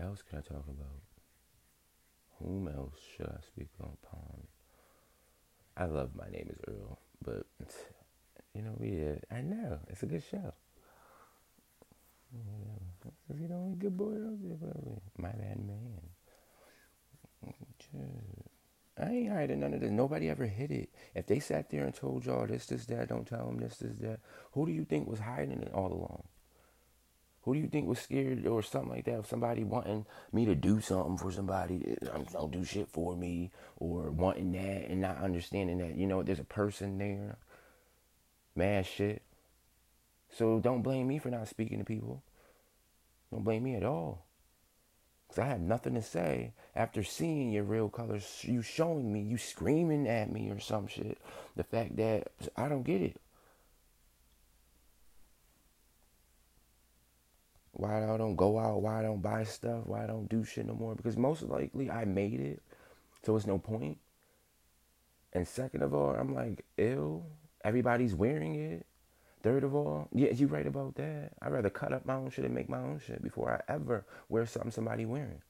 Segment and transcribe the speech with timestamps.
[0.00, 1.02] Else can I talk about?
[2.38, 4.46] Whom else should I speak upon?
[5.76, 7.46] I love My Name is Earl, but
[8.54, 10.52] you know, we yeah, I know it's a good show.
[12.32, 14.14] Yeah, you know, good boy,
[15.18, 16.00] my bad man.
[19.00, 19.90] I ain't hiding none of this.
[19.90, 20.90] Nobody ever hid it.
[21.14, 23.96] If they sat there and told y'all this, this, that, don't tell them this, this,
[23.98, 24.20] that.
[24.52, 26.24] Who do you think was hiding it all along?
[27.48, 30.54] Who do you think was scared or something like that of somebody wanting me to
[30.54, 31.96] do something for somebody?
[32.02, 36.22] Eh, don't do shit for me or wanting that and not understanding that, you know,
[36.22, 37.38] there's a person there.
[38.54, 39.22] Mad shit.
[40.30, 42.22] So don't blame me for not speaking to people.
[43.32, 44.26] Don't blame me at all.
[45.26, 49.38] Because I have nothing to say after seeing your real colors, you showing me, you
[49.38, 51.16] screaming at me or some shit.
[51.56, 52.28] The fact that
[52.58, 53.18] I don't get it.
[57.78, 60.66] Why I don't go out, why I don't buy stuff, why I don't do shit
[60.66, 60.96] no more.
[60.96, 62.62] Because most likely I made it,
[63.24, 63.98] so it's no point.
[65.32, 67.24] And second of all, I'm like, ill.
[67.64, 68.86] Everybody's wearing it.
[69.42, 71.32] Third of all, yeah, you right about that.
[71.40, 74.04] I'd rather cut up my own shit and make my own shit before I ever
[74.28, 75.42] wear something somebody wearing.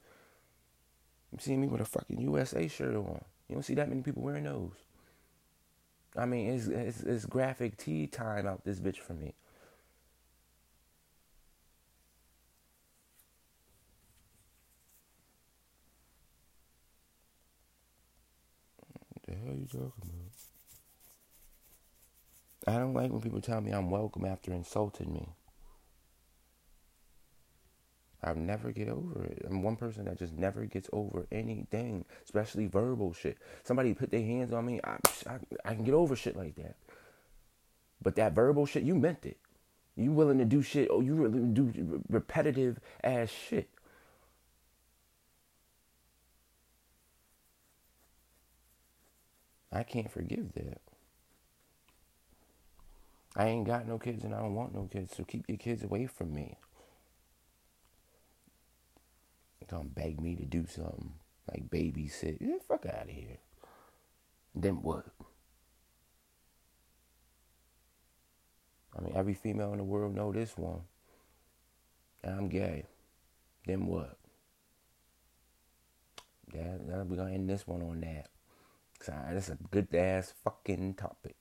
[1.32, 3.22] You see me with a fucking USA shirt on.
[3.48, 4.72] You don't see that many people wearing those.
[6.16, 9.34] I mean, it's, it's, it's graphic tee time out this bitch for me.
[19.12, 20.10] What the hell are you talking
[22.64, 22.74] about?
[22.74, 25.28] I don't like when people tell me I'm welcome after insulting me.
[28.22, 29.46] I'll never get over it.
[29.48, 33.38] I'm one person that just never gets over anything, especially verbal shit.
[33.62, 34.96] Somebody put their hands on me, I,
[35.26, 36.76] I, I can get over shit like that.
[38.02, 39.38] But that verbal shit, you meant it.
[39.96, 43.68] You willing to do shit, oh, you really do repetitive ass shit.
[49.72, 50.80] I can't forgive that.
[53.36, 55.84] I ain't got no kids and I don't want no kids, so keep your kids
[55.84, 56.56] away from me.
[59.68, 61.12] Don't beg me to do something
[61.50, 62.38] like babysit.
[62.38, 63.36] Get the fuck out of here.
[64.54, 65.04] Then what?
[68.96, 70.80] I mean, every female in the world know this one.
[72.24, 72.86] I'm gay.
[73.66, 74.16] Then what?
[76.54, 78.30] Yeah, we're gonna end this one on that.
[79.06, 81.36] That's a good ass fucking topic.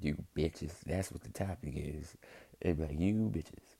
[0.00, 0.72] You bitches.
[0.86, 2.16] That's what the topic is.
[2.60, 3.76] It be like, you bitches.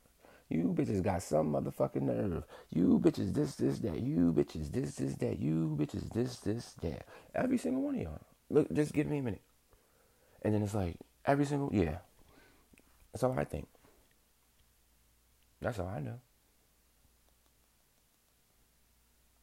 [0.49, 2.45] You bitches got some motherfucking nerve.
[2.71, 4.01] You bitches this, this, that.
[4.01, 5.39] You bitches this, this, that.
[5.39, 7.07] You bitches this, this, that.
[7.35, 8.21] Every single one of y'all.
[8.49, 9.43] Look, just give me a minute.
[10.43, 11.99] And then it's like, every single, yeah.
[13.13, 13.67] That's all I think.
[15.61, 16.21] That's all I know.